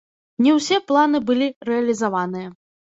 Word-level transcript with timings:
Не 0.45 0.55
ўсе 0.57 0.79
планы 0.93 1.21
былі 1.31 1.51
рэалізаваныя. 1.71 2.49